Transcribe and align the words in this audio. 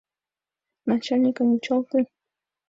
Начальникым 0.89 1.47
вучалте. 1.49 1.99